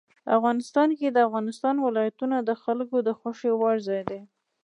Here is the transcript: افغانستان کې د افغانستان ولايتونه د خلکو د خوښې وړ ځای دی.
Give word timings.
افغانستان 0.37 0.89
کې 0.99 1.07
د 1.11 1.17
افغانستان 1.27 1.75
ولايتونه 1.85 2.35
د 2.41 2.51
خلکو 2.63 2.97
د 3.07 3.09
خوښې 3.19 3.51
وړ 3.59 3.75
ځای 3.87 4.01
دی. 4.09 4.21